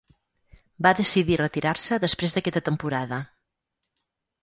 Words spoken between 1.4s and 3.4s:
retirar-se després d'aquesta temporada.